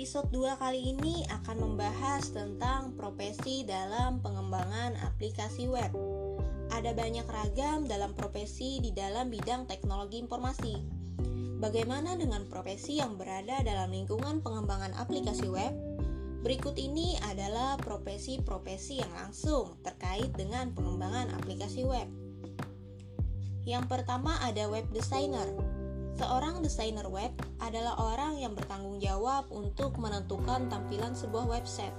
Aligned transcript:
Episode 0.00 0.32
2 0.32 0.56
kali 0.56 0.96
ini 0.96 1.28
akan 1.28 1.60
membahas 1.60 2.32
tentang 2.32 2.96
profesi 2.96 3.68
dalam 3.68 4.24
pengembangan 4.24 4.96
aplikasi 4.96 5.68
web. 5.68 5.92
Ada 6.72 6.96
banyak 6.96 7.28
ragam 7.28 7.84
dalam 7.84 8.16
profesi 8.16 8.80
di 8.80 8.96
dalam 8.96 9.28
bidang 9.28 9.68
teknologi 9.68 10.16
informasi. 10.16 10.72
Bagaimana 11.60 12.16
dengan 12.16 12.48
profesi 12.48 12.96
yang 12.96 13.20
berada 13.20 13.60
dalam 13.60 13.92
lingkungan 13.92 14.40
pengembangan 14.40 14.96
aplikasi 14.96 15.52
web? 15.52 15.76
Berikut 16.40 16.80
ini 16.80 17.20
adalah 17.28 17.76
profesi-profesi 17.76 19.04
yang 19.04 19.12
langsung 19.12 19.76
terkait 19.84 20.32
dengan 20.32 20.72
pengembangan 20.72 21.28
aplikasi 21.36 21.84
web. 21.84 22.08
Yang 23.68 23.84
pertama 23.84 24.40
ada 24.40 24.64
web 24.64 24.88
designer. 24.96 25.79
Seorang 26.18 26.64
desainer 26.64 27.06
web 27.06 27.30
adalah 27.60 27.94
orang 28.00 28.40
yang 28.40 28.56
bertanggung 28.56 28.98
jawab 28.98 29.46
untuk 29.52 29.98
menentukan 30.00 30.66
tampilan 30.66 31.14
sebuah 31.14 31.46
website. 31.46 31.94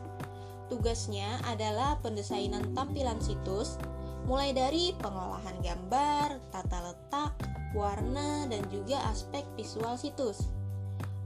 Tugasnya 0.71 1.39
adalah 1.47 1.99
pendesainan 1.99 2.71
tampilan 2.71 3.19
situs, 3.19 3.75
mulai 4.23 4.55
dari 4.55 4.95
pengolahan 4.99 5.59
gambar, 5.59 6.39
tata 6.51 6.79
letak, 6.79 7.31
warna, 7.75 8.47
dan 8.47 8.63
juga 8.71 9.03
aspek 9.11 9.43
visual 9.59 9.99
situs. 9.99 10.47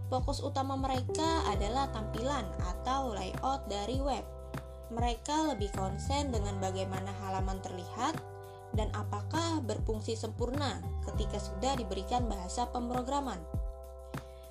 Fokus 0.09 0.41
utama 0.41 0.77
mereka 0.77 1.45
adalah 1.49 1.89
tampilan 1.89 2.45
atau 2.61 3.13
layout 3.13 3.65
dari 3.65 3.97
web. 4.01 4.25
Mereka 4.93 5.53
lebih 5.53 5.73
konsen 5.73 6.29
dengan 6.29 6.61
bagaimana 6.61 7.09
halaman 7.25 7.57
terlihat 7.65 8.13
dan 8.75 8.91
apakah 8.91 9.63
berfungsi 9.63 10.19
sempurna 10.19 10.83
ketika 11.07 11.39
sudah 11.39 11.73
diberikan 11.79 12.27
bahasa 12.27 12.67
pemrograman. 12.69 13.39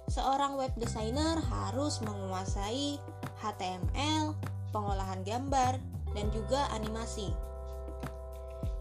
Seorang 0.08 0.60
web 0.60 0.72
designer 0.76 1.40
harus 1.48 2.00
menguasai 2.04 3.00
HTML, 3.40 4.36
pengolahan 4.72 5.24
gambar, 5.24 5.80
dan 6.12 6.26
juga 6.32 6.68
animasi. 6.76 7.32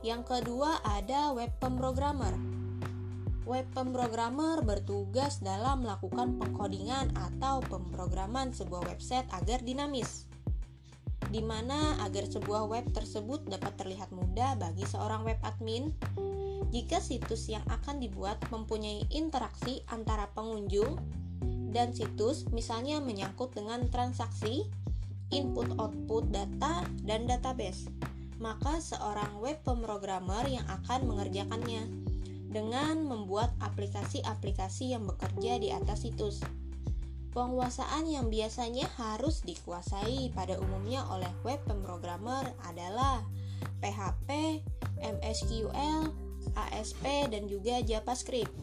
Yang 0.03 0.27
kedua 0.27 0.83
ada 0.83 1.31
web 1.31 1.51
pemrogramer. 1.63 2.35
Web 3.43 3.71
pemrogramer 3.75 4.63
bertugas 4.63 5.39
dalam 5.43 5.83
melakukan 5.83 6.39
pengkodingan 6.39 7.11
atau 7.15 7.59
pemrograman 7.67 8.55
sebuah 8.55 8.87
website 8.87 9.27
agar 9.35 9.59
dinamis 9.63 10.32
di 11.33 11.41
mana 11.41 11.97
agar 12.05 12.29
sebuah 12.29 12.69
web 12.69 12.85
tersebut 12.93 13.49
dapat 13.49 13.73
terlihat 13.73 14.13
mudah 14.13 14.53
bagi 14.61 14.85
seorang 14.85 15.25
web 15.25 15.41
admin 15.41 15.89
jika 16.69 17.01
situs 17.01 17.49
yang 17.49 17.65
akan 17.73 17.97
dibuat 17.97 18.37
mempunyai 18.53 19.09
interaksi 19.09 19.81
antara 19.89 20.29
pengunjung 20.37 21.01
dan 21.73 21.89
situs 21.89 22.45
misalnya 22.53 23.01
menyangkut 23.01 23.49
dengan 23.57 23.89
transaksi, 23.89 24.69
input-output 25.33 26.29
data, 26.29 26.85
dan 27.01 27.25
database. 27.25 27.89
Maka 28.37 28.77
seorang 28.77 29.41
web 29.41 29.57
pemrogramer 29.65 30.45
yang 30.45 30.65
akan 30.69 31.09
mengerjakannya 31.09 31.89
dengan 32.53 33.01
membuat 33.09 33.49
aplikasi-aplikasi 33.57 34.93
yang 34.93 35.09
bekerja 35.09 35.57
di 35.57 35.73
atas 35.73 36.05
situs. 36.05 36.45
Penguasaan 37.33 38.05
yang 38.05 38.29
biasanya 38.29 38.85
harus 38.93 39.41
dikuasai 39.41 40.29
pada 40.37 40.61
umumnya 40.61 41.01
oleh 41.09 41.29
web 41.41 41.57
pemrogramer 41.65 42.45
adalah 42.69 43.25
PHP, 43.81 44.61
MSQL, 45.01 46.13
ASP, 46.53 47.03
dan 47.33 47.49
juga 47.49 47.81
JavaScript. 47.81 48.53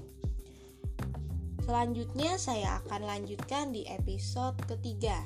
Selanjutnya 1.67 2.39
saya 2.39 2.83
akan 2.87 3.11
lanjutkan 3.11 3.75
di 3.75 3.87
episode 3.91 4.57
ketiga. 4.67 5.23